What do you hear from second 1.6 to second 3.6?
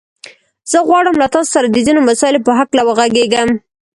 د ځينو مسايلو په هکله وغږېږم.